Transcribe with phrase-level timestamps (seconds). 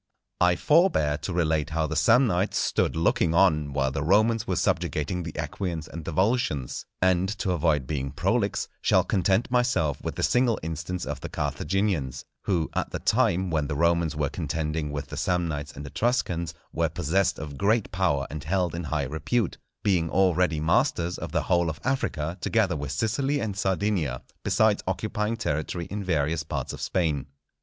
[0.39, 5.21] I forbear to relate how the Samnites stood looking on while the Romans were subjugating
[5.21, 10.23] the Equians and the Volscians; and, to avoid being prolix, shall content myself with the
[10.23, 15.05] single instance of the Carthaginians, who, at the time when the Romans were contending with
[15.09, 20.09] the Samnites and Etruscans, were possessed of great power and held in high repute, being
[20.09, 25.85] already masters of the whole of Africa together with Sicily and Sardinia, besides occupying territory
[25.91, 27.27] in various parts of Spain.